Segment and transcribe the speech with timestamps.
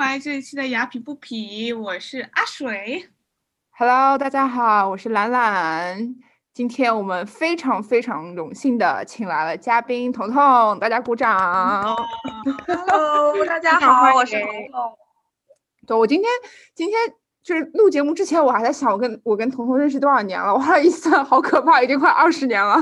[0.00, 3.10] 欢迎这一期的雅痞不痞，我是阿水。
[3.72, 6.16] Hello，大家好，我是兰兰。
[6.54, 11.94] 今天我们非常非常荣幸的请来了嘉宾彤彤，大家鼓掌。
[12.66, 14.98] Hello，大家好， 我是彤彤。
[15.86, 16.30] 对，我今天
[16.74, 16.98] 今天
[17.42, 20.52] 就是录节目之前，我还在想，我跟我跟彤彤认识多少年了？
[20.52, 22.74] 我后来一算，好可怕，已经快二十年了。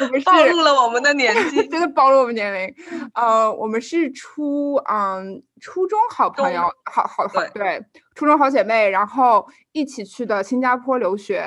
[0.00, 1.66] 我们是暴露了我们的年纪。
[1.68, 2.74] 真的暴露我们年龄。
[3.14, 11.38] 呃，我们是初嗯初中好朋友，好好好对对，初中好姐妹，然后一起去的新加坡留学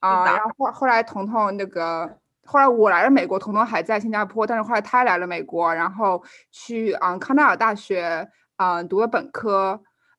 [0.00, 2.18] 啊、的然后后后来彤彤那个。
[2.50, 9.78] 后来我来了美国，彤彤还在新加坡，但是后来他来了美国，然后去嗯康奈尔大学嗯读了本科，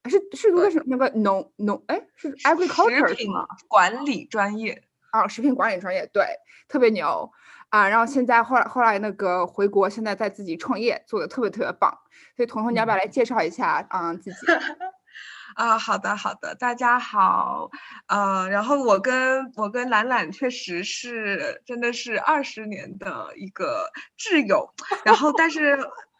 [0.09, 3.45] 是是读的对是那个农农哎是 agriculture 是吗？
[3.67, 6.25] 管理专业，啊，食品管理专业，对，
[6.67, 7.31] 特别牛
[7.69, 7.87] 啊。
[7.87, 11.97] 然后现在后来后来那个回国，现在在自己创业，做的特别特别棒。
[12.35, 14.37] 所以彤彤，你要不要来介绍一下啊、自己？
[15.55, 17.69] 啊，好的好的，大家好，
[18.07, 25.77] 呃，然后我跟我跟兰兰确实是真的是二十年的一个挚友，然后但是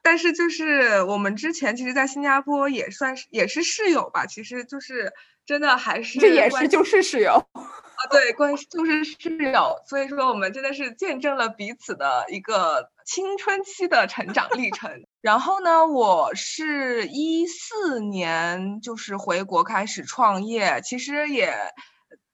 [0.09, 5.13] 但是就是我们之前其实，在新加坡也算是也是室友吧，其实就是
[5.45, 7.33] 真的还是这也是就是室友。
[7.53, 7.61] 啊，
[8.09, 14.89] 对，关系就是室友，所以说我们真的是见证了彼此的一个青春期的成长历程。
[15.21, 21.53] 然后呢，我是一四年就是回国开始创业，其实也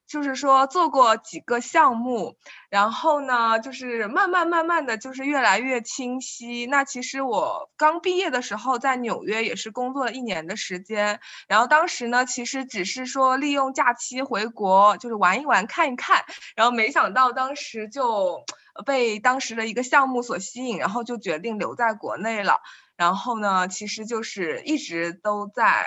[0.07, 2.37] 就是说做过几个项目，
[2.69, 6.65] 然后呢，就是慢慢慢慢的就是越来越清晰。
[6.67, 16.23] 那其实我刚毕业的时候在纽约也是工作了一年的时间，然后当时呢，其实只是说利用假期回国，就是玩一玩、看一看，
[16.55, 18.43] 然后没想到当时就
[18.85, 22.59] 被当时的一个项目所吸引，然后就决定留在国内了。
[22.97, 25.85] 然后呢，其实就是一直都在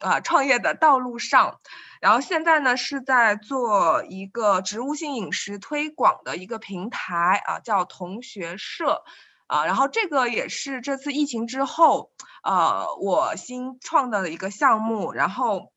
[0.00, 1.60] 呃创业的道路上，
[2.00, 9.04] 然后现在呢是在做一个植物性饮食推广的一个平台啊，叫同学社。
[9.46, 12.12] 啊，然后这个也是这次疫情之后，
[12.44, 15.72] 呃，我新创的一个项目，然后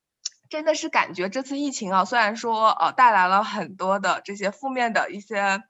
[0.48, 5.64] 真的是感觉这次疫情啊，虽然说呃带来了很多的这些负面的一些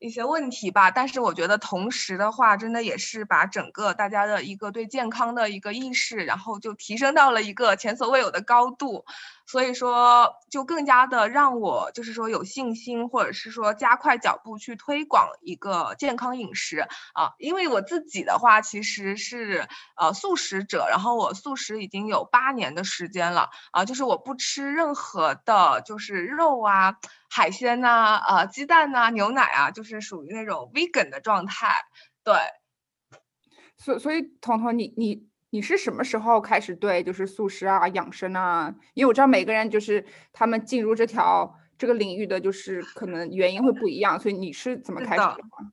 [0.00, 9.04] 一些问题吧，但是我觉得同时的话，真的也是把整个大家的一个对健康的一个意识，然后就提升到了一个前所未有的高度。
[9.50, 17.32] 所以说，就更加的让我就是说有信心，或者是说加快脚步去推广一个健康饮食啊。
[17.40, 19.66] 因为我自己的话，其实是
[19.96, 26.94] 呃素食者，然后我素食已经有八年的时间了啊，就是我不吃任何的，就是肉啊、
[27.28, 31.74] 海鲜呐、呃鸡蛋呐、牛奶啊，就是属于那种 vegan 的状态。
[32.22, 32.34] 对，
[33.78, 38.74] 所所以彤彤，你你你是什么时候开始对就是素食啊、养生啊？
[38.94, 45.72] 因为我知道每个人就是他们进入这条这个领域的就是可能原因会不一样，所以你是怎么开始的吗？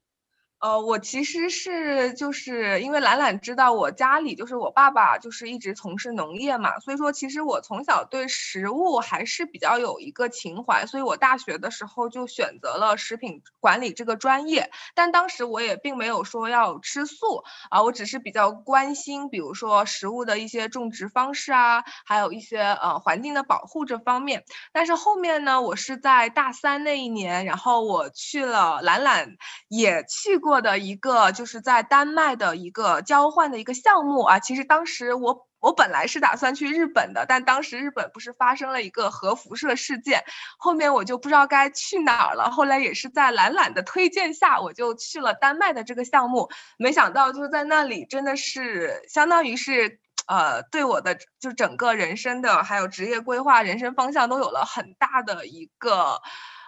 [0.59, 24.43] 呃，我其实是就是因为兰兰知道我家里就是我爸爸就是一直从事农业嘛，所以说其实我从小对食物还是比较有一个情怀，所以我大学的时候就选择了食品管理这个专业，但当时我也并没有说要吃素啊，我只是比较关心，比如说食物的一些种植方式啊，还有一些呃环境的保护这方面。
[24.73, 34.39] 但是后面呢，我是在大三那一年，然后我去了兰兰也去过做的一个，就是在丹麦的一个交换的一个项目啊。
[34.39, 40.23] 其实当时我我本来是打算去日本的，但当时日本不是发生了一个核辐射事件，
[40.57, 42.49] 后面我就不知道该去哪儿了。
[42.49, 46.49] 后来也是在懒懒的推荐下，我就去了丹麦的这个项目。
[46.77, 49.99] 没想到就是在那里，真的是相当于是。
[50.29, 56.21] 呃，对我的就整个人生的还有职业规划、人生方向都有了很大的一个，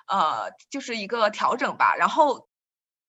[0.08, 1.94] 呃，就是一个调整吧。
[1.98, 2.48] 然后，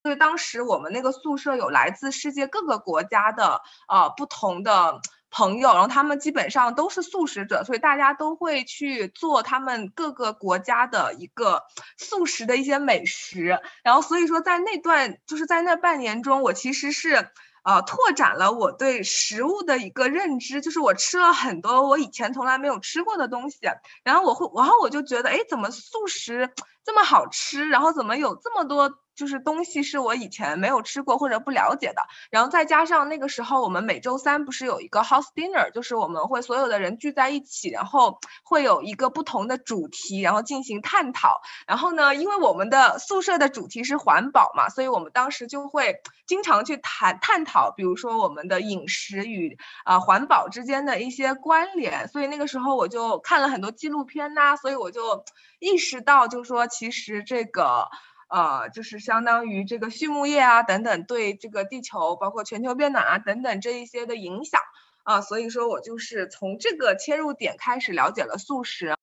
[0.03, 5.01] 对当时我们那个宿舍有来自世界各个国家的呃不同的
[5.31, 11.63] 朋友，然后他们基本上都是素食者，所以大家都会去做他们各个国家的一个
[11.97, 13.61] 素食的一些美食。
[13.83, 17.29] 然后所以说，在那段就是在那半年中，我其实是。
[17.63, 23.59] 呃，拓展了我对食物的一个认知，就是我吃了很多我以前从来没有吃过的东西，
[24.03, 26.51] 然后我会，然后我就觉得，哎，怎么素食
[26.85, 28.91] 这么好吃，然后怎么有这么多？
[29.17, 32.01] 就是东西是我以前没有吃过或者不了解的，
[32.31, 41.43] 然后再加上那个时候我们每周三不是有一个 house dinner，就是我们会所有的人聚在一起，然后会有一个不同的主题，然后进行探讨。
[41.67, 45.97] 然后呢，因为我们的宿舍的主题是环保嘛，所以我们当时就会
[46.27, 52.09] 经常去谈探讨，比如说我们的饮食与啊环保之间的一些关联。
[52.09, 55.27] 所以那个时候我就看了很多纪录片呐，所以我就
[55.59, 57.91] 意识到，就是说其实这个。
[58.33, 64.61] 呃，就是相当于这个畜牧业啊等等，对这个地球，包括全球变暖啊等等这一些的影响
[65.03, 68.95] 啊，所以说我就是从这个切入点开始了解了素食，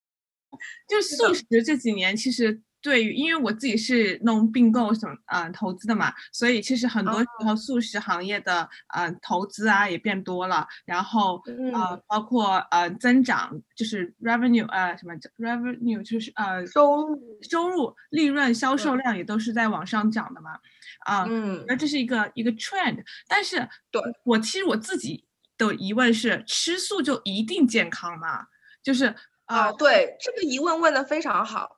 [0.88, 2.62] 就素食这几年其实。
[2.82, 11.42] 对，因为我自己是弄并购什么啊投资的嘛，所以其实很多时候素食行业的呃投资啊也变多了，然后
[11.74, 17.18] 呃包括呃增长就是 revenue 呃什么 revenue 就是呃收入。
[17.50, 20.58] 收入利润销售量也都是在往上涨的嘛，
[21.06, 21.26] 啊，
[21.68, 23.58] 那这是一个一个 trend，但是
[23.92, 24.02] 对。
[24.24, 25.24] 我其实我自己
[25.58, 28.48] 的疑问是吃素就一定健康吗？
[28.82, 29.14] 就是
[29.46, 31.77] 啊，对这个疑问问的非常好。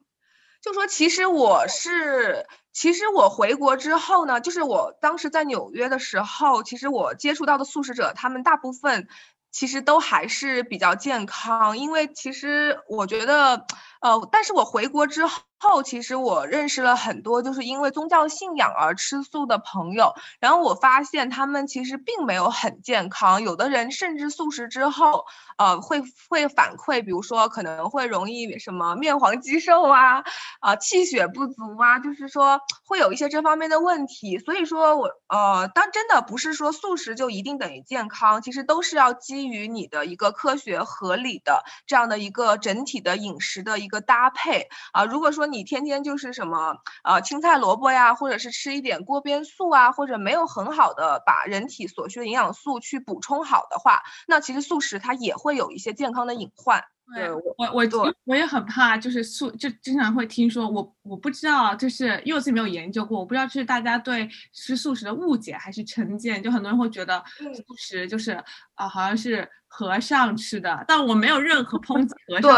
[0.62, 9.08] 就说其实我是，其实我回国之后呢，就是我当时在纽约的时候，其实我接触到的素食者，他们大部分
[9.52, 13.66] 其实都还是比较健康，因为其实我觉得，
[14.00, 15.40] 呃，但是我回国之后。
[15.84, 25.26] 其实我认识了很多就是因为宗教信仰而吃素的朋友，然后我发现他们其实并没有很健康，有的人甚至素食之后，
[25.58, 30.24] 呃，会会反馈，比如说可能会容易什么面黄肌瘦啊，
[30.62, 34.40] 啊，气血不足啊，就是说会有一些这方面的问题。
[34.40, 45.04] 所以说我呃，当真的不是说素食就一定等于健康，其实都是要基于你的一个科学合理的这样的一个整体的饮食的一个搭配啊。
[45.04, 56.86] 如果说你天天就是什么呃青菜萝卜呀，或者是吃一点锅边素啊，或者没有很好的把人体所需的营养素去补充好的话，那其实素食它也会有一些健康的隐患。
[57.16, 57.86] 对我我
[58.26, 68.32] 我也很怕，就是素就经常会听说我我不知道，就是因为我自己没有研究过，我不知道是大家对吃素食的误解还是成见，就很多人会觉得素食就是
[68.76, 72.52] 啊好像是和尚吃的，但我没有任何抨击和尚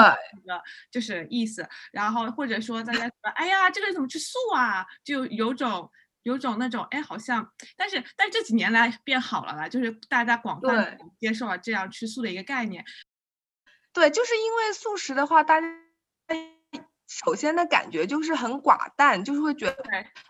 [0.45, 0.62] 的
[0.92, 5.89] 就是意思，然后或者说大家说哎呀这个人怎么吃素啊，就有种
[6.24, 12.83] 有种那种哎好像，但是但这几年来变好了啦，就是大家广泛接受了这样吃素的一个概念。
[13.94, 15.68] 对，就是因为素食的话，大家。
[17.12, 19.84] 首先的感觉就是很寡淡，就是会觉得，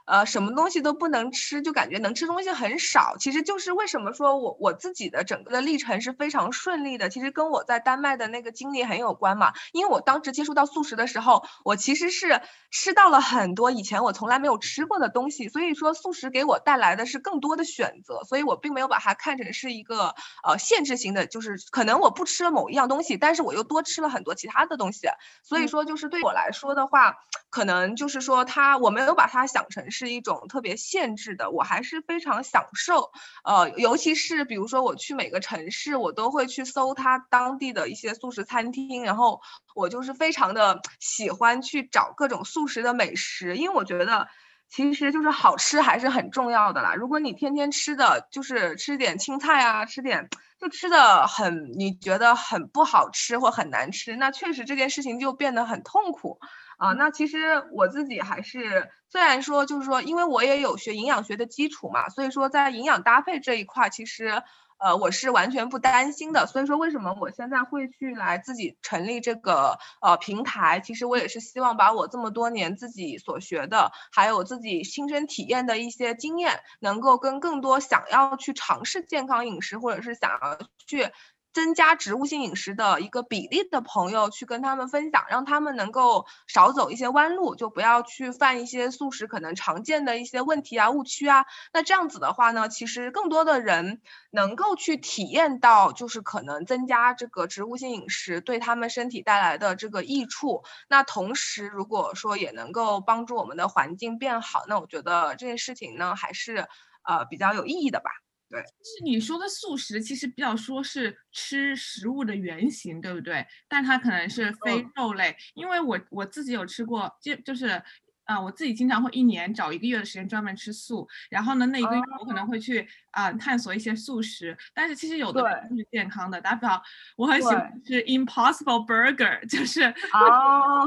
[0.05, 3.15] 呃，什么东西都不能吃，就感觉能吃东西很少。
[3.19, 9.53] 其实就是为什么说我我自己的整个的历程是非常顺利的，其实跟我在丹麦的那个经历很有关嘛。
[9.73, 12.41] 因为我当时接触到素食的时候，我其实是
[12.71, 25.07] 吃到了很多以前我从来没有吃过的东西，所以说素食给我带来的是更多的选择，所以我并没有把它看成是一个呃限制型的，就是可能我不吃了某一样东西，但是我又多吃了很多其他的东西，
[25.43, 26.70] 所以说就是对我来说。
[26.75, 27.15] 的话，
[27.49, 33.11] 可能就是说，它我没有把它想成是一种特别限制的，我还是非常享受。
[33.43, 39.41] 呃，尤其是比如说我去每个城市，我都会去搜它当地的一些素食餐厅，然后
[39.75, 44.27] 我就是非常的喜欢去找各种素食的美食，因为我觉得
[44.71, 46.95] 其实就是好吃还是很重要的啦。
[46.95, 50.29] 如果你天天吃的就是吃点青菜啊，吃点。
[50.61, 56.39] 就吃的很，你觉得很不好吃或很难吃，那确实这件事情就变得很痛苦
[56.77, 56.93] 啊。
[56.93, 64.43] 那其实我自己还是，虽然说就是说，因为我也有学营养学的基础嘛，所以说在营养搭配这一块，其实。
[64.81, 70.79] 呃，我是完全不担心的，所以说为什么我现在会去来自己成立这个呃平台？
[70.79, 80.57] 其实我也是希望把我这么多年自己所学的，还有自己亲身体验的一些经验，能够跟更多想要去尝试健康饮食，或者是想要
[80.87, 81.11] 去。
[81.53, 91.45] 增加植物性饮食的一个比例的朋友去跟他们分享，让他们能够少走一些弯路，就不要去犯一些素食可能常见的一些问题啊、误区啊。
[91.73, 100.63] 那这样子的话呢，其实更多的人能够去体验到，就是可能增加这个植物性饮食对他们身体带来的这个益处。
[100.87, 106.67] 那同时，如果说也能够帮助我们的环境变好，那我觉得这件事情呢，还是
[107.03, 108.11] 呃比较有意义的吧。
[108.51, 113.45] 对，是你说的素食，其实比较说是吃食物的原型，对不对？
[113.69, 117.81] 但它可能是非肉类，因为我我自己有吃过，就就是
[118.25, 126.81] 啊，我自己经常会一年找一个月的时间专门吃素，然后呢，那一个月我可能会去啊探索一些素食，但是其实有的不是健康的，打比方，
[127.15, 130.85] 我很喜欢吃 Impossible Burger，就是哦，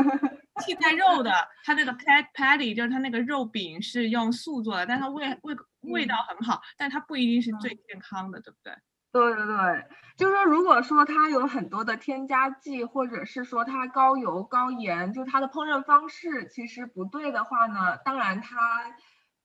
[0.64, 1.32] 替代肉的，
[1.64, 8.72] 它那个 pat patty 就是它那个肉饼是用素做的，但它味味味道很好，但它不一定是最健康的，对不对？
[9.12, 9.86] 对对对，
[10.16, 18.96] 就是说，如果说它有很多的添加剂，或者是说它高油高盐，就它的烹饪方式其实不对的话呢，当然它，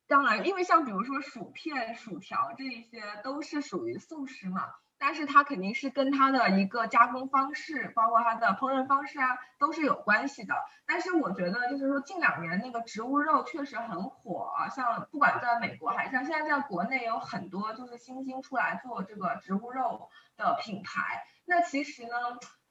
[0.07, 4.61] 当然，因为像比如说薯片、薯条这一些都是属于素食嘛。
[4.99, 10.55] 但是它肯定是跟它的一个加工方式，包括它的烹饪方式啊，都是有关系的。
[10.85, 21.23] 但是我觉得，就是说近两年那个植物肉确实很火啊，像不管在美国还是像现在在国内，有很多就是新兴出来做这个植物肉的品牌。
[21.45, 22.09] 那其实呢，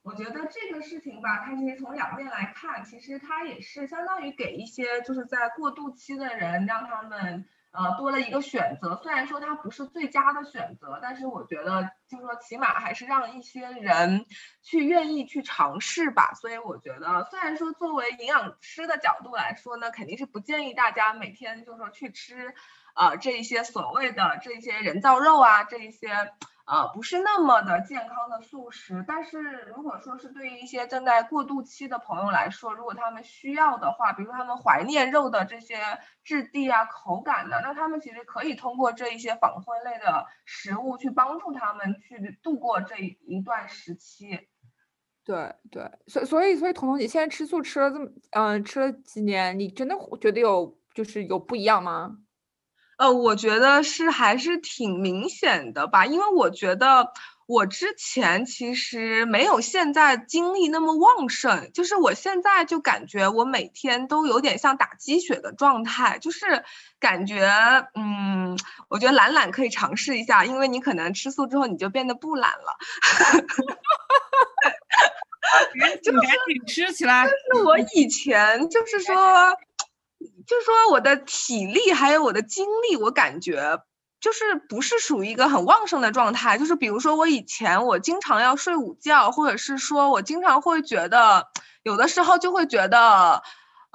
[0.03, 7.47] 我觉得这个事情吧，它其实从两面来看，其实它也是相当于给一些就是在过渡期的人，让他们。
[7.77, 14.25] 呃，多了一个选择，虽然说它不是最佳的选择，但是我觉得就是说起码还是让一些人
[14.63, 16.33] 去愿意去尝试吧。
[16.41, 22.55] 所以我觉得，虽然说作为营养师的角度来说呢，肯定是不建议大家每天就是说去吃，
[22.97, 26.09] 啊，这一些所谓的这些人造肉啊，这一些。
[26.69, 29.41] 呃，不是那么的健康的素食，但是
[29.77, 35.77] 如果说是对于一些正在过渡期的朋友来说，如果他们需要的话，比如说他们怀念肉的这些
[36.25, 44.49] 质地啊、口感的，那他们其实可以通过这一些仿荤类的食物去帮助他们去度过这一段时期。
[45.25, 52.17] 对对，所所以所以彤彤，你现在吃素吃了这么嗯吃了几年，你真的觉得有就是有不一样吗？
[52.99, 57.13] 呃，我觉得是还是挺明显的吧，因为我觉得
[57.47, 66.65] 我之前其实没有现在精力那么旺盛，就是我现在就感觉我每天都有点像打鸡血的状态，就是
[66.99, 67.47] 感觉，
[67.95, 72.77] 嗯，我觉得懒懒可以尝试一下，因为你可能吃素之后你就变得不懒了
[76.03, 77.29] 就赶紧吃起来。
[77.53, 79.15] 那我以前就是说。
[80.47, 83.81] 就是说，我的体力还有我的精力，我感觉
[84.21, 86.59] 就是不是属于一个很旺盛的状态。
[86.59, 91.49] 就是比如说，我以前我经常要睡午觉，或者是说我经常会觉得，
[91.83, 93.43] 有的时候就会觉得。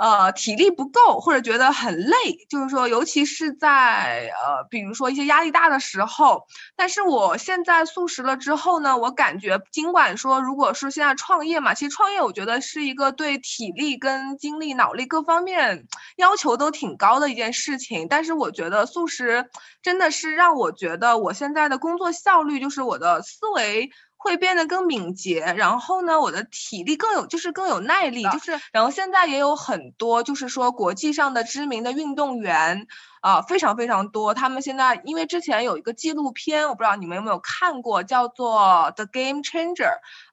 [0.01, 2.15] 呃，体力不够或者觉得很累，
[2.49, 6.47] 就是说，尤其是在呃，比如说一些压力大的时候。
[6.75, 15.85] 但是我现在素食了之后呢，我感觉尽管说，如果是现在创业嘛，其实创业我觉得是一个对体力跟精力、脑力各方面
[16.17, 18.07] 要求都挺高的一件事情。
[18.09, 19.51] 但是我觉得素食
[19.83, 23.91] 真的是让我觉得我现在的工作效率，就是我的思维。
[24.23, 32.87] 会变得更敏捷，然后呢，我的体力更有，就是更有耐力，就是，然后现在也有很多，就是说国际上的知名的运动员，
[33.21, 34.33] 啊，非常非常多。
[34.33, 38.59] 他们现在因为之前有一个纪录片，我不知道你们有没有看过，叫做
[38.93, 39.75] 《The Game Changer》，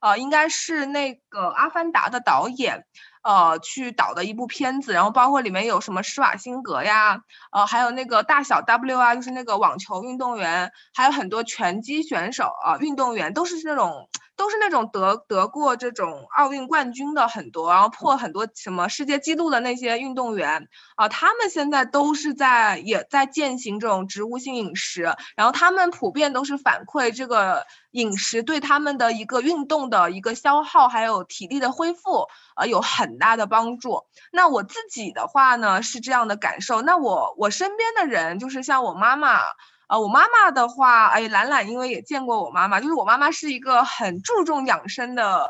[0.01, 2.85] 啊，应该是那个《阿凡达》的导演。
[3.21, 7.21] 呃，去导的一部片子，然后包括里面有什么施瓦辛格呀，
[7.53, 14.09] 呃，还有那个大小 W 啊，就是那个网球运动员，还有很多拳击选手啊，运动员都是那种。
[14.39, 25.03] 都是那种得得过这种奥运冠军的很多，然后破很多什么世界纪录的那些运动员啊，他们现在都是在也在践行这种植物性饮食，
[25.37, 34.05] 然后他们普遍都是反馈这个饮食对他们的一个运动的一个消耗还有体力的恢复呃有很大的帮助。
[34.33, 39.41] 那我自己的话呢是这样的感受，那我我身边的人就是像我妈妈。
[39.89, 45.49] 啊，我妈妈的话，哎，兰兰因为也见过我妈妈，就是我妈妈是一个很注重养生的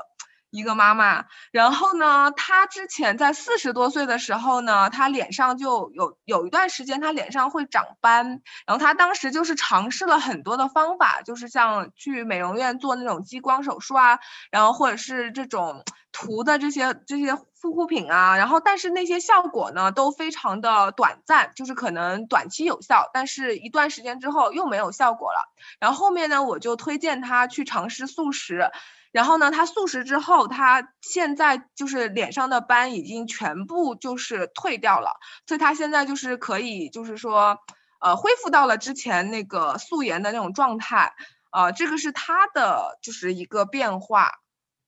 [0.51, 1.25] 一个妈妈。
[1.51, 8.41] 然后呢，她之前在四十多岁的时候呢，她脸上就有有一段时间，她脸上会长斑。
[8.65, 14.21] 然后她当时就是尝试了很多的方法，就是像去美容院做那种激光手术啊，
[14.53, 17.37] 然后或者是这种涂的这些这些。
[17.61, 25.53] 护肤品啊，然后但是那些效果呢都非常的短暂，就是可能短期有效，但是一段时间之后又没有效果了。
[25.81, 28.71] 然后后面呢，我就推荐他去尝试素食，
[29.11, 37.59] 然后呢，他素食之后，他现在就是脸上的斑已经全部就是退掉了，所以他现在就是可以就是说，
[38.01, 41.15] 呃，恢复到了之前那个素颜的那种状态，
[41.51, 44.31] 呃，这个是他的就是一个变化，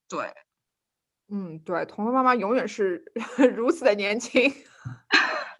[0.08, 0.34] 对。
[1.32, 3.04] 嗯，对，彤彤妈妈永远是
[3.56, 4.52] 如此的年轻，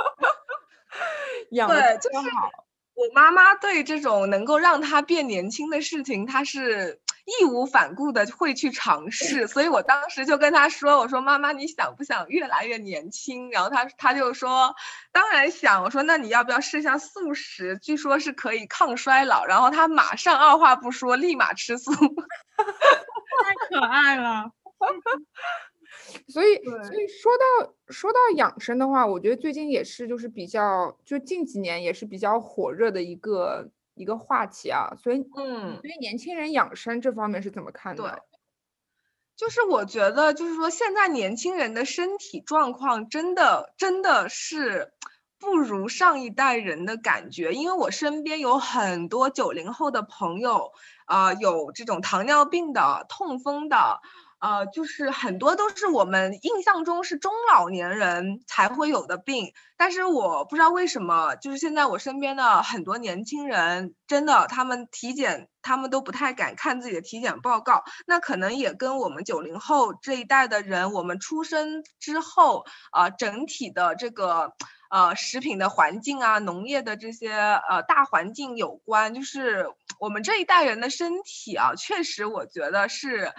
[1.53, 2.51] 养的真好。
[2.95, 7.01] 我妈妈对这种能够让她变年轻的事情，她是
[7.41, 9.47] 义无反顾的会去尝试。
[9.47, 14.75] 所以我当时就跟她说：“我说妈妈，你想不想越来越年轻？”然后她她就说
[15.13, 17.79] ：“当然想。”我说：“那你要不要试一下素食？
[17.79, 24.51] 据说是可以抗衰老。”然后她马上二话不说，立马吃素，太可爱了。
[26.29, 34.95] 所以，所以说到说到养生的话，我觉得最近也是就是比较，就近几年也是比较火热的一个一个话题啊。
[34.97, 38.03] 所以，嗯，所以年轻人养生这方面是怎么看的？
[38.05, 38.11] 对，
[39.37, 44.93] 就是我觉得，就是说现在年轻人的身体状况真的真的是
[45.41, 50.71] 不如上一代人的感觉，因为我身边有很多九零后的朋友，
[51.07, 54.01] 啊，有这种糖尿病的、痛风的。
[54.41, 67.85] 呃，就是很多都是我们印象中是中老年人才会有的病，但是我不知道为什么，就是现在我身边的很多年轻人，真的他们体检，他们都不太敢看自己的体检报告。
[68.07, 74.55] 那可能也跟我们九零后这一代的人，我们出生之后，啊，整体的这个
[74.89, 79.13] 呃食品的环境啊，农业的这些呃大环境有关。
[79.13, 79.67] 就是
[79.99, 83.35] 我们这一代人的身体啊，确实我觉得是。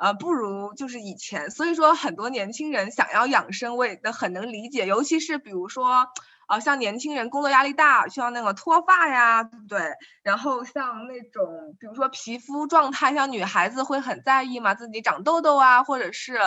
[0.00, 4.86] 呃，不如就是以前，所以说很多年轻人想要养生，我也很能理解。
[4.86, 6.08] 尤其是比如说，
[6.46, 9.78] 啊，像年轻人工作压力大，需要那个脱发呀，对不对？
[10.22, 16.38] 然后像那种，比如说皮肤状态，像女孩子会很在意嘛，自己长痘痘啊，或者是。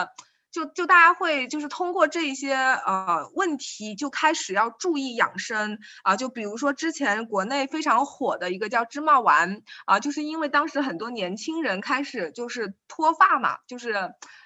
[0.54, 13.94] 就就大家会就是通过这一些呃问题就开始要注意养生啊，就比如说之前国内非常火的一个叫芝麻丸啊，就是因为当时很多年轻人开始就是脱发嘛，就是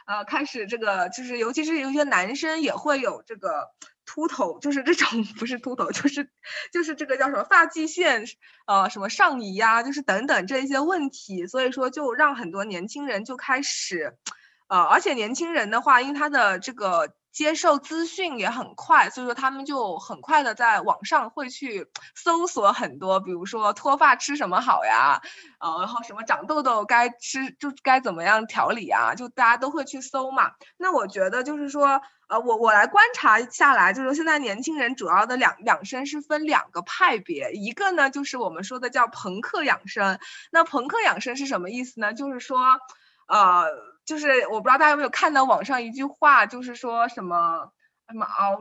[0.06, 3.68] 呃开始这个就是尤其是有些男生也会有这个
[4.06, 6.30] 秃头，就是这种不是秃头，就是
[6.72, 8.24] 就是这个叫什么发际线
[8.66, 14.16] 呃什么上移呀，就是等等这一些问题，所以说就让很多年轻人就开始。
[14.68, 25.22] 呃，而且年轻人的话，因为他的这个接受资讯也很快，所以说他们就很快的在网上会去搜索很多，比如说脱发吃什么好呀，
[25.60, 30.52] 呃，然后什么长痘痘该吃就该怎么样调理啊，就大家都会去搜嘛。
[30.78, 40.20] 那我觉得就是说，呃，我我来观察下来，就是现在年轻人主要的两养生是分两个派别，一个呢就是我们说的叫朋克养生。
[40.52, 42.14] 那朋克养生是什么意思呢？
[42.14, 42.60] 就是说，
[43.30, 43.96] 呃。
[44.08, 47.72] 就是我不知道大家有没有看到网上一句话，就是说什么
[48.08, 48.58] 什么熬。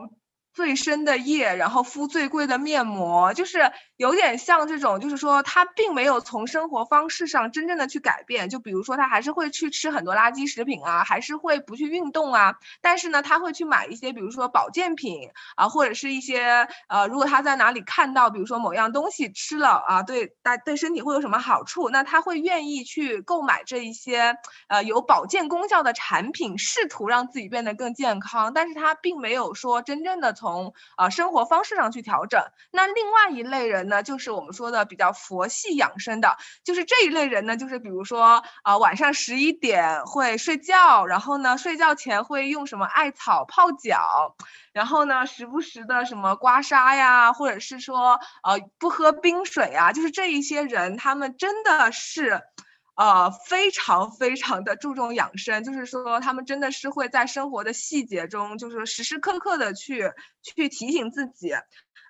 [0.57, 8.49] 最深的夜，然后敷最贵的面膜，就是有点像这种，就是说他并没有从生活方式上真正的去改变。
[8.49, 12.55] 就比如说他还是会去吃很多垃圾食品啊，还是会不去运动啊。
[12.81, 24.35] 但是呢，他会去买一些，比如说保健品啊，或者是一些呃，如果他在哪里看到，比如说某样东西吃了啊，对大对身体会有什么好处，那他会愿意去购买这一些
[24.69, 28.53] 呃有保健功效的产品，试图让自己变得更健康。
[28.55, 44.37] 但是他并没有说真正的从从啊生活方式上去调整，那另外一类人呢，就是我们说的比较佛系养生的，就是这一类人呢，就是比如说啊晚上十一点会睡觉，然后呢睡觉前会用什么艾草泡脚，
[44.71, 52.41] 然后呢时不时的什么刮痧呀，或者是说呃不喝冰水啊，就是这一些人，他们真的是。
[52.97, 61.51] 呃，非常非常的注重养生，就是说他们真的是会在生活的细节中，就是时时刻刻的去去提醒自己。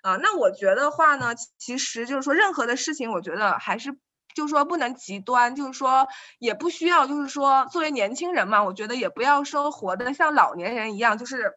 [0.02, 3.98] 啊，那我觉得话呢，其实就是说任何的事情，我觉得还是
[4.34, 11.52] 就是说不能极端，就是说也不需要，就是说作为年轻人嘛，我觉得也不要说活得像老年人一样，就是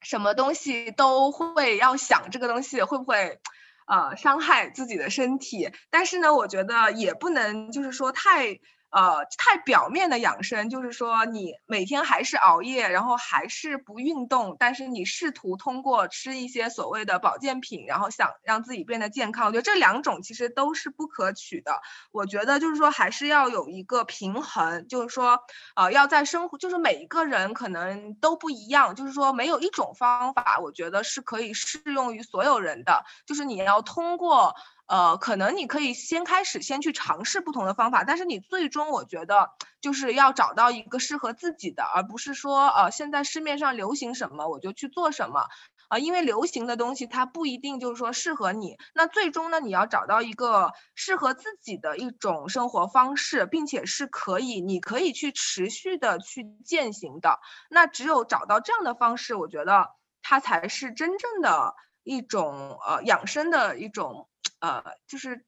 [0.00, 3.38] 什么东西都会要想这个东西会不会。
[3.86, 8.58] 呃，伤害自己的身体，但是呢，我觉得也不能就是说太。
[8.94, 19.48] 呃，太表面的养生，就是说你每天还是熬夜，然后还是不运动，但是你试图通过吃一些所谓的保健品，然后想让自己变得健康。
[19.48, 21.80] 我觉得这两种其实都是不可取的。
[22.12, 25.40] 我觉得就是说还是要有一个平衡，就是说
[25.74, 33.04] 呃要在生活，就是每一个人可能都不一样，就是说没有一种方法，我觉得是可以适用于所有人的。
[33.26, 34.54] 就是你要通过。
[34.86, 45.46] 呃，可能你可以先开始先去尝试不同的方法，但是你最终我觉得就是要找到一个适合自己的，而不是说呃现在市面上流行什么我就去做什么
[45.88, 48.76] 啊，因为流行的东西它不一定就是说适合你。
[48.94, 57.40] 那最终呢，你要找到一个适合自己的一种生活方式，并且是可以你可以去持续的去践行的。
[57.70, 59.88] 那只有找到这样的方式，我觉得
[60.22, 64.28] 它才是真正的一种呃养生的一种。
[64.64, 65.44] 呃，就是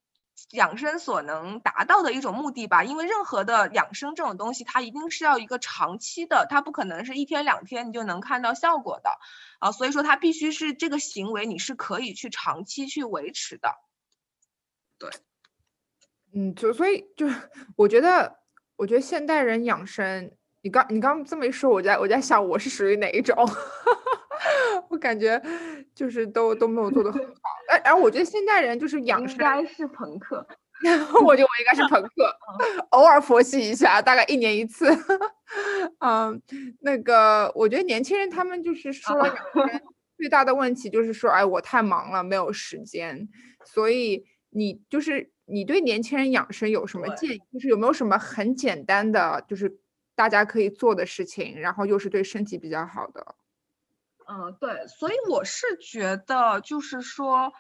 [0.51, 9.09] 养生所能达到的一种目的吧，因为任何的养生这种东西，它一定是要一个长期的，它不可能是一天两天你就能看到效果的
[9.59, 13.75] 啊，所以说它必须是这个行为你是可以去长期去维持的。
[14.99, 15.09] 对，
[16.35, 17.27] 嗯，就所以就
[17.75, 18.41] 我觉得，
[18.77, 20.31] 我觉得现代人养生。
[20.61, 23.35] 你刚你刚这么一说，我在我在想我是属于哪一种，
[24.91, 25.41] 我感觉
[25.95, 27.33] 就是都都没有做的很好。
[27.69, 30.47] 哎，然后我觉得现代人就是养生，应该是朋克。
[31.25, 32.37] 我觉得我应该是朋克，
[32.91, 34.87] 偶尔佛系一下，大概一年一次。
[36.01, 36.41] 嗯，
[36.81, 39.83] 那个我觉得年轻人他们就是说养生
[40.19, 43.29] 最大的问题就是说，哎，我太忙了，没有时间。
[43.65, 47.43] 所以你就是你对年轻人养生有什么建议？
[47.53, 49.79] 就是有没有什么很简单的，就是。
[50.19, 53.35] 大家可以做的事情，然后又是对身体比较好的。
[54.29, 57.53] 嗯，对，所以我是觉得，就是说，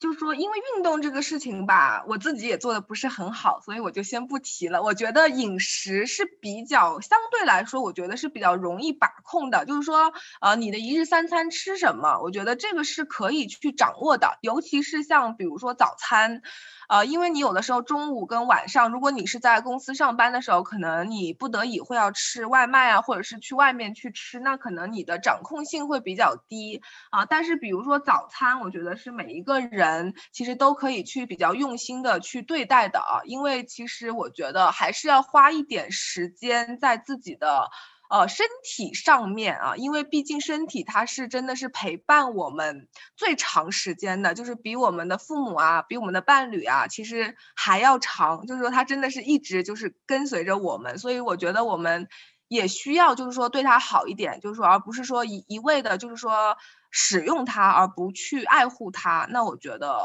[0.00, 4.82] 就是说，因为运动这个事情吧，我自己也做的不是很好，所以我就先不提了。
[4.82, 9.64] 我觉得饮食是比较相对来说，我觉得是比较容易把控的。
[9.64, 16.42] 就是说，呃，你的一日三餐吃什么，我觉得这个是可以去掌握的，尤其是像比如说早餐。
[16.86, 27.24] 呃，因为你有的时候中午跟晚上，如果你是在公司上班的时候，可能你不得已会要吃外卖啊，或者是去外面去吃，那可能你的掌控性会比较低啊。
[27.24, 29.93] 但是比如说早餐，我觉得是每一个人
[30.32, 37.70] 其实都可以去比较用心的去对待的啊，因为其实我觉得还是要花一点时间在自己的。
[38.10, 48.46] 呃，身体上面啊，因为毕竟身体它是真的是陪伴我们最长时间的，就是比我们的父母啊，比我们的伴侣啊，其实还要长。
[48.46, 52.06] 就是说，它真的是一直就是跟随着我们，所以我觉得我们
[52.46, 56.56] 也需要就是说对它好一点，就是说而不是说一一味的，就是说
[56.94, 59.26] 使用它而不去爱护它。
[59.28, 59.98] 那我觉得。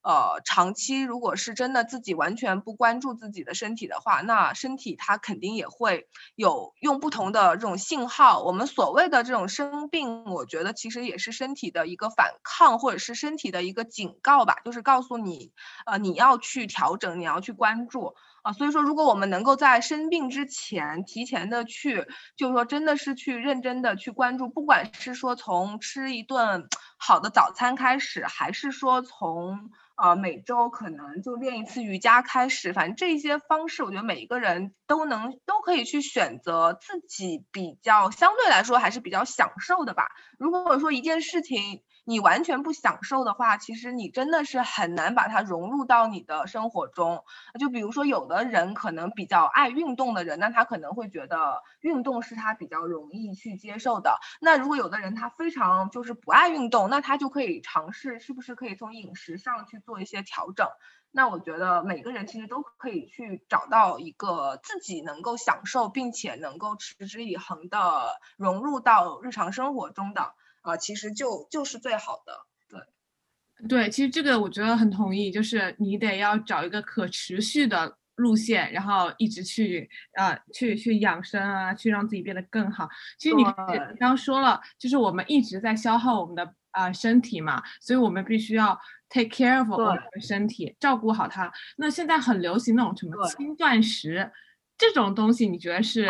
[0.00, 8.42] 呃，长期如果是真的自己完全不关注自己的身体的话，那身体它肯定也会有用不同的这种信号。
[8.42, 15.52] 我们所谓的这种生病，我觉得其实也是身体的一个反抗，或者是身体的一个警告吧，就是告诉你，
[15.84, 18.14] 呃，你要去调整，你要去关注
[18.52, 22.06] 所以说，如果我们能够在生病之前提前的去，
[22.36, 40.06] 就是说真的是去认真的去关注，不管是说从吃一顿好的早餐开始，还是说从呃，每周可能就练一次瑜伽开始，反正这些方式，我觉得每一个人都能都可以去选择自己比较相对来说还是比较享受的吧。
[40.38, 47.22] 如果说一件事情，你完全不享受的话，其实你真的是很难把它融入到你的生活中。
[47.60, 54.18] 就比如说，有的人可能比较爱运动的人，那他可能会觉得运动是他比较容易去接受的。
[54.40, 60.66] 那如果有的人他非常就是不爱运动，那他就可以尝试是不是可以从饮食上去做一些调整。
[61.10, 70.32] 那我觉得每个人其实都可以去找到一个自己能够享受并且能够持之以恒的融入到日常生活中的。
[70.62, 82.88] 啊，其实就就是最好的，对，对，其实这个我觉得很同意，就是你得要找一个可持续的路线，然后一直去啊去去养生啊，去让自己变得更好。
[83.18, 91.50] 其实你刚刚说了，就是我们一直在消耗我们的啊身体嘛，所以我们必须要 take care of 我们的身体，照顾好它。
[91.76, 94.32] 那现在很流行那种什么轻断食
[94.76, 96.08] 这种东西，你觉得是？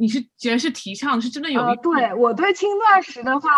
[0.00, 1.74] 你是觉得是提倡，是真的有？
[1.76, 3.50] 对我对轻断食的话，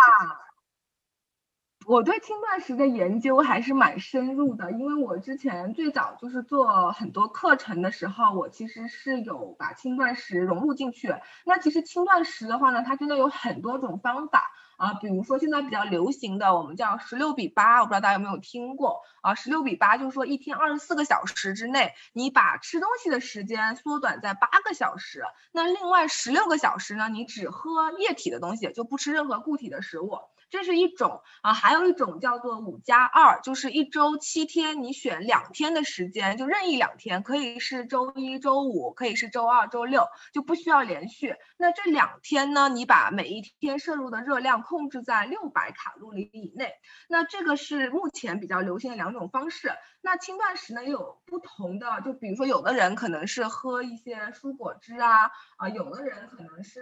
[1.86, 11.14] 我对轻断食的研究还是蛮深入的，因为我之前最早就是做很多课程的时候，我其实是有把轻断食融入进去。
[11.44, 14.50] 那其实轻断食的话呢，它真的有很多种方法。
[14.80, 19.34] 啊，比如说现在比较流行的，我们叫十六比八，我不知道大家有没有听过啊？
[19.34, 30.18] 十六比八就是说一天二十四个小时之内，你把吃东西的时间缩短在八个小时，那另外十六个小时呢，你只喝液体的东西，就不吃任何固体的食物。
[30.50, 41.36] 这是一种啊，还有一种叫做五加二，就是一周七天，你选两天的时间，就任意两天，可以是周一周五，可以是周二周六，就不需要连续。
[41.56, 46.72] 那这两天呢，你把每一天摄入的热量控制在六百卡路里以内。
[47.08, 49.72] 那这个是目前比较流行的两种方式。
[50.02, 56.80] 那轻断食呢也有不同的，就比如说有的人可能是喝一些蔬果汁啊，啊，有的人可能是。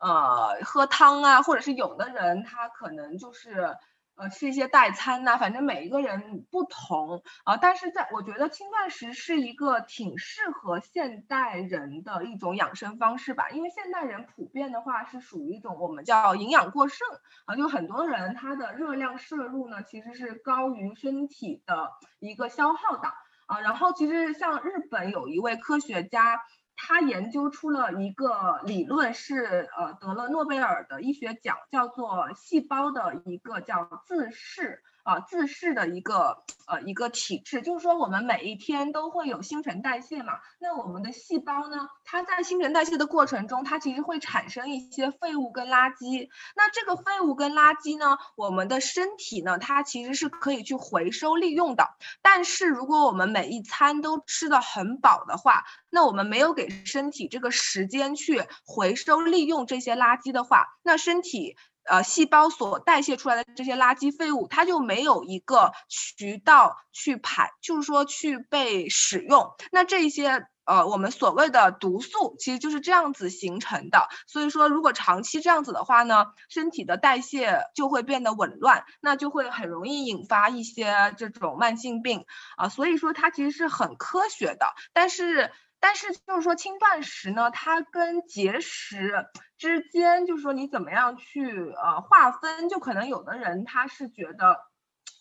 [0.00, 3.76] 呃，喝汤啊，或者是有的人他可能就是
[4.16, 7.58] 呃吃一些代餐呐，反正每一个人不同啊。
[7.58, 17.06] 但是在我觉得轻断食是一个挺适合现代人的一种养生方式吧，因为现代人普遍的话是属于一种我们叫营养过剩
[17.44, 23.08] 啊，就很多人他的热量摄入呢其实是高于身体的一个消耗的
[23.46, 23.60] 啊。
[23.60, 26.40] 然后其实像日本有一位科学家。
[26.82, 40.34] 他研究出了一个理论，是呃得了诺贝尔的医学奖，叫做细胞的一个叫自噬啊，自噬的一个呃一个体质，就是说我们每一天都会有新陈代谢嘛。
[40.58, 46.28] 那我们的细胞呢，它在新陈代谢的过程中，它其实会产生一些废物跟垃圾。
[46.54, 51.88] 那这个废物跟垃圾呢，我们的身体呢，它其实是可以去回收利用的。
[52.22, 61.56] 但是如果我们每一餐都吃的很饱的话，那我们没有给身体这个时间去回收利用这些垃圾的话，那身体。
[61.84, 69.54] 呃，细胞所代谢出来的这些垃圾废物，它就没有一个渠道去排，就是说去被使用。
[69.72, 74.08] 那这些呃，我们所谓的毒素，其实就是这样子形成的。
[74.26, 82.24] 所以说，如果长期这样子的话呢，身体的代谢就会变得紊乱，那就会很容易引发一些这种慢性病
[82.56, 82.68] 啊。
[82.68, 85.50] 所以说，它其实是很科学的，但是。
[85.82, 89.14] 但是就是说轻断食呢，它跟节食
[89.60, 94.58] 之间，就是说你怎么样去呃划分，就可能有的人他是觉得，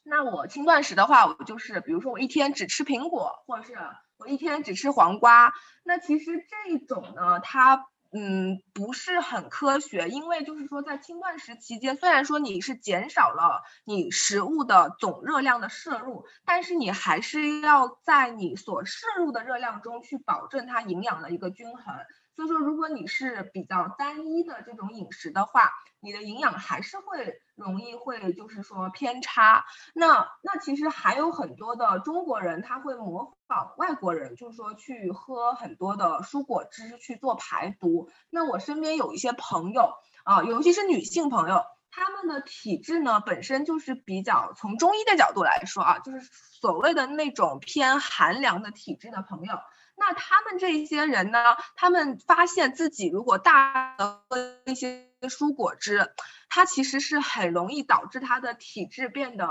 [0.03, 3.77] 那我轻断食的话，我就是比如说我一天只吃苹果，或者是
[4.17, 7.85] 我一天只吃黄瓜，那其实这种呢，它。
[8.11, 21.95] 嗯，不是很科学，因为就是说，在轻断食期间，虽然说你是减少了你食物的总热量的摄入，但是你还是要在你所摄入的热量中去保证它营养的一个均衡。
[22.39, 29.65] 所以说，如果你是比较单一的这种饮食的话，你的营养还是会容易会就是说偏差。
[29.93, 38.09] 那那其实还有很多的中国人他会模仿外国人，就是说去喝很多的蔬果汁去做排毒。
[38.29, 39.91] 那我身边有一些朋友
[40.23, 46.21] 啊，尤其是女性朋友，她们的体质呢本身就是比较从中医的角度来说啊，就是
[46.61, 49.59] 所谓的那种偏寒凉的体质的朋友。
[49.99, 51.39] 那他们这些人呢？
[51.75, 56.13] 他们发现自己如果大喝一些蔬果汁，
[56.47, 59.47] 它其实是很容易导致他的体质变得，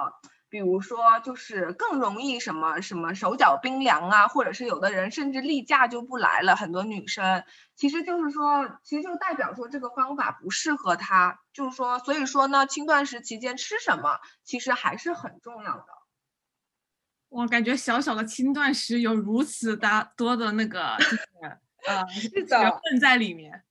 [0.49, 6.57] 比如说就是更容易什么什么手脚冰凉啊，或者是有的人甚至例假就不来了。
[6.57, 7.45] 很多女生
[7.77, 15.98] 其实就是说，其实就代表说这个方法不适合她，就是说，所以说呢，轻断食期间吃什么其实还是很重要的。
[17.29, 20.97] 我感觉小小的轻断食有如此大多的那个，
[21.87, 23.65] 呃，是的，学问在里面。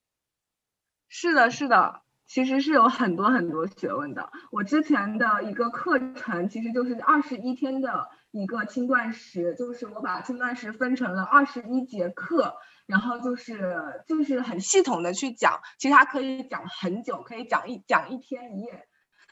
[1.10, 4.32] 是的，是的，其实是有很多很多学问的。
[4.52, 18.88] 我之前的一个课程其实就是二十一天的一个轻断食，就是我把轻断食分成了二十一节课，然后就是就是很系统的去讲，其实它可以讲很久，可以讲一讲一天一夜。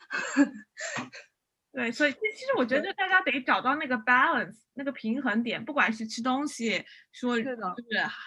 [1.75, 7.57] 对，所以其其实我觉得大家得找到那个 balance，那个平衡点，不管是吃东西，说就是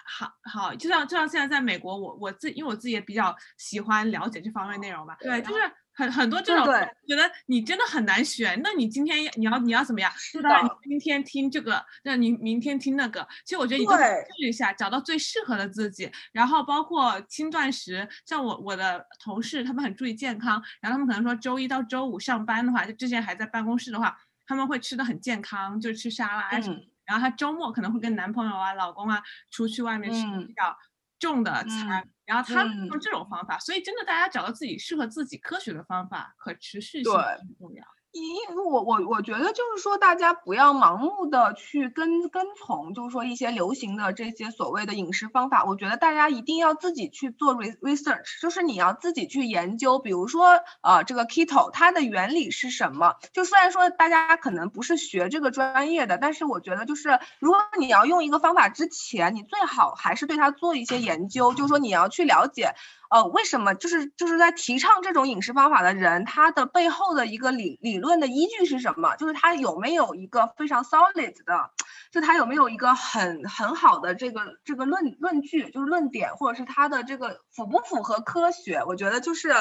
[0.05, 5.61] 好好，就像就像现在在美国，我我自因为我自己也比较喜欢了解这方面内容吧，对，就是。
[5.99, 6.65] 很很多这种
[7.05, 10.09] 觉得你真的很难选，那你今天你要你要怎么样？
[10.15, 10.49] 是的，
[10.85, 13.27] 你今天听这个，那你明天听那个。
[13.43, 16.09] 其实我觉得你试一下，找到最适合的自己。
[16.31, 26.77] 然后包括轻断食，像我我的同事他们很注意健康，然后他们可能说周一到周五上班的话，就之前还在办公室的话，他们会吃的很健康，就吃沙拉什么。
[27.05, 30.77] 然后他周末可能会跟男朋友啊、老公啊出去外面吃比较
[31.19, 32.09] 重的餐。
[32.25, 37.83] 然后他用这种方法，所以真的大家找到自己适合自己科学的方法，可持续性很重要。
[38.11, 45.63] 因因为我我我觉得就是说，大家不要盲目的去跟跟从，就是说一些流行的这些所谓的饮食方法。
[45.63, 49.99] 我觉得大家一定要自己去做 research，就是你要自己去研究。
[49.99, 53.15] 比如说，呃，这个 keto 它的原理是什么？
[53.31, 62.73] 就虽然说大家可能不是学这个专业的，但是我觉得就是如果你要用一个方法之前，你最好还是对它做一些研究，就是说你要去了解。
[63.09, 69.15] 呃，为什么就是就是在提倡这种饮食方法的人，他的背后的一个理理论的依据是什么？
[69.17, 71.71] 就是他有没有一个非常 solid 的，
[72.11, 78.83] 就他有没有一个很很好的这个这个论论据，就是论点，或者是他的这个符不符合科学？
[78.85, 79.53] 我觉得就是。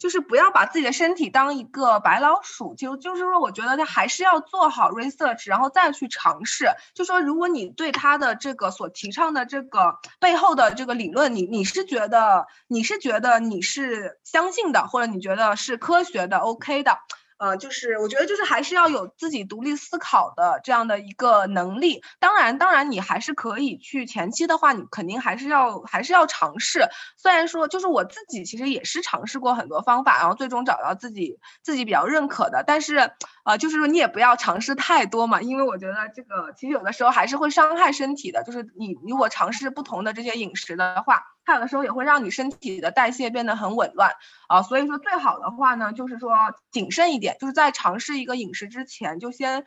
[0.00, 6.70] 就是不要把自己的身体当一个白老鼠，就就是说，我觉得他还是要做好 research，然后再去尝试。
[6.94, 16.98] 就说如果你对他的这个所提倡的这个背后的这个理论，你你是觉得你是觉得你是相信的，或者你觉得是科学的，OK 的。
[17.40, 22.02] 呃，就是我觉得就是还是要有自己独立思考的这样的一个能力。
[22.18, 26.86] 当然，当然你还是可以去前期的话，你肯定还是要还是要尝试。
[27.16, 32.62] 虽然说就是我自己其实也是尝试过很多方法，然后最终找到自己自己比较认可的。
[32.66, 33.10] 但是，
[33.44, 38.42] 呃，就是说你也不要尝试太多嘛，因为我觉得这个其实有的时候还是会伤害身体的。
[38.44, 41.22] 就是你如果尝试不同的这些饮食的话。
[41.42, 44.12] 它有的时候也会让你身体的代谢变得很紊乱
[44.46, 44.62] 啊。
[44.62, 46.30] 所以说最好的话呢，就是说
[46.70, 49.64] 谨慎一点，就是在尝试一个饮食之前，就先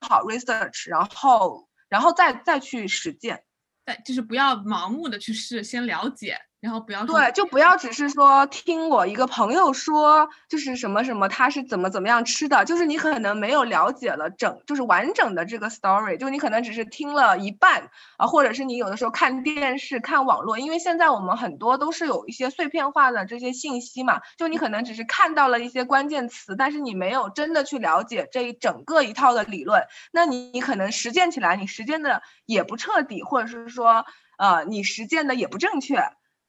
[0.00, 3.44] 好 research，然后然后再再去实践，
[3.86, 6.38] 再就是不要盲目的去试，先了解。
[6.62, 34.06] 然后不要对，就不要只是说听我一个朋友说，就是什么什么他是怎么怎么样吃的，就是你可能没有了解了整，就是完整的这个 story，就你可能只是听了一半啊，或者是你有的时候看电视、看网络，因为现在我们很多都是有一些碎片化的这些信息嘛，就你可能只是看到了一些关键词，但是你没有真的去了解这一整个一套的理论，那你你可能实践起来，你实践的也不彻底，或者是说
[34.38, 35.98] 呃你实践的也不正确。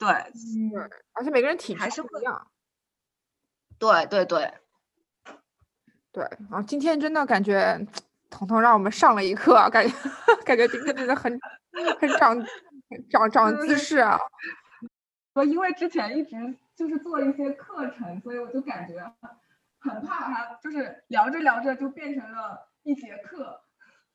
[0.04, 2.48] 对，嗯，而且每个人体质还是不一样。
[3.80, 4.54] 对对对，
[6.12, 6.24] 对。
[6.50, 7.80] 然后今天真的感觉，
[8.30, 9.94] 彤彤让我们上了一课，感觉
[10.46, 11.40] 感觉今天真的很
[12.00, 12.38] 很长
[13.10, 14.20] 长长姿势啊。
[15.34, 16.36] 我因为之前一直
[16.76, 19.02] 就是做一些课程，所以我就感觉
[19.80, 23.63] 很怕他，就是聊着聊着就变成了一节课。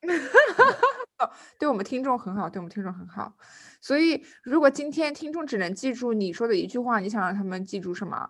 [1.59, 3.35] 对我们听众很好，对我们听众很好。
[3.81, 8.29] 所以，如果今天听众只能记住你说的一句话，你想让他们记住什么？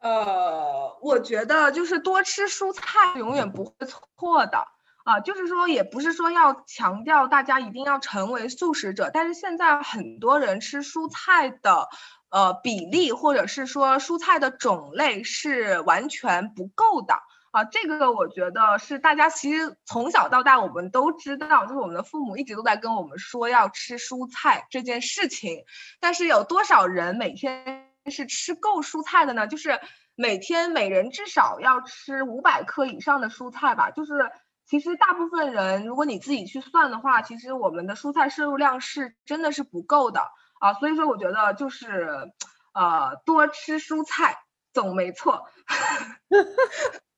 [0.00, 4.66] 呃，我觉得就是多吃蔬菜，永远不会错的
[5.04, 5.20] 啊。
[5.20, 11.88] 就是说，也不是说要强调大家一定要成为素食者，但是现在很多人吃蔬菜的
[12.30, 17.14] 呃比例，或者是说蔬菜的种类是完全不够的。
[17.52, 25.64] 啊，这个我觉得是大家其实从小到大我们都知道，就是我们的父母一直都在跟我们说要吃蔬菜这件事情。
[26.00, 29.46] 但是有多少人每天是吃够蔬菜的呢？
[29.46, 29.78] 就是
[30.14, 33.90] 每天每人至少要吃五百克以上的蔬菜吧。
[33.90, 34.30] 就是
[34.64, 40.22] 其实大部分人，如果你自己去算的话，其实我们的蔬菜摄入量是真的是不够的
[40.58, 40.72] 啊。
[40.72, 42.32] 所以说，我觉得就是
[42.72, 44.38] 呃多吃蔬菜
[44.72, 45.46] 总没错。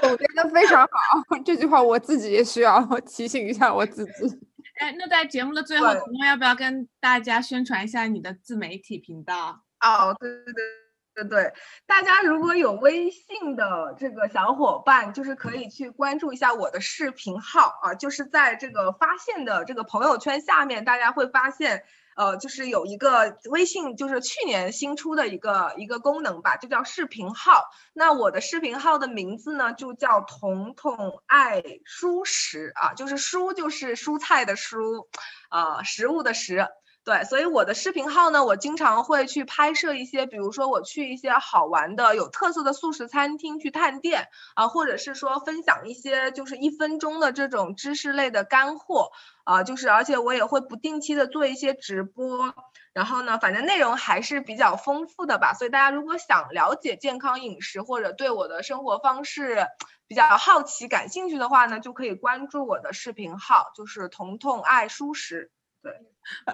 [0.00, 4.12] 总结的非常好，这句话我自己也需要提醒一下我自己。
[4.80, 9.62] 哎，那在节目的最后，彤彤要不要跟大家宣传一下你的自媒体频道？
[9.80, 11.52] 哦，对对对对对，
[11.86, 21.84] 大家如果有微信的这个小伙伴，就是可以去关注一下我的视频号啊，就是在这个发现的这个朋友圈下面，大家会发现。
[22.16, 27.64] 呃，就是有一个微信，就是去年新出的一个一个功能吧，就叫视频号。
[27.92, 35.06] 那我的视频号的名字呢，就叫彤彤爱蔬食啊，就是蔬就是蔬菜的蔬，
[35.48, 36.66] 啊，食物的食。
[37.10, 49.10] 对，所以我的视频号呢，我经常会去拍摄一些，比如说我去一些好玩的、有特色的素食餐厅去探店啊，或者是说分享一些就是一分钟的这种知识类的干货
[49.42, 52.54] 啊，就是而且我也会不定期的做一些直播，
[52.92, 55.52] 然后呢，反正内容还是比较丰富的吧。
[55.52, 59.66] 所以大家如果想了解健康饮食或者对我的生活方式
[60.06, 65.50] 比较好奇、感兴趣的话呢，就可以关注我的视频号，就是彤彤爱蔬食。
[65.82, 65.92] 对，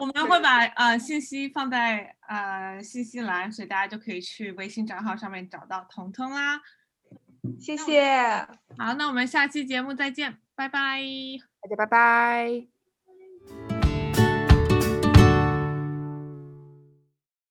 [0.00, 6.60] 我们会把呃信息放在呃信息栏，所以大家就可以去微信账号上面找到彤彤啦。
[7.60, 8.12] 谢谢。
[8.78, 11.00] 好，那我们下期节目再见，拜拜。
[11.60, 13.75] 大家拜拜。